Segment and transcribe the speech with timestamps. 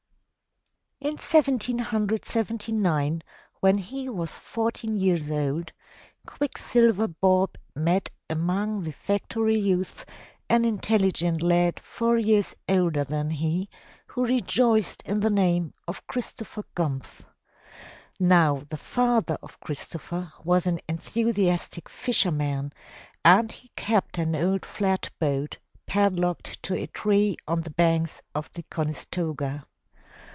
[1.03, 3.23] In 1779
[3.59, 5.73] when he was fourteen years old,
[6.27, 10.05] Quicksilver Bob met among the factory youths
[10.47, 13.67] an intelligent lad four years older than he
[14.09, 17.23] who rejoiced in the name of Christopher Gumpf.
[18.19, 22.73] Now the father of Christopher was an enthusiastic fisherman
[23.25, 25.57] and he kept an old flat boat
[25.87, 29.65] padlocked to a tree on the banks of the Conestoga.